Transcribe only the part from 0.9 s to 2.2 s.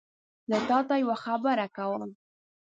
یوه خبره کوم